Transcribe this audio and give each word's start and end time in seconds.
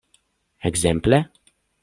Ekzemple? 0.69 1.21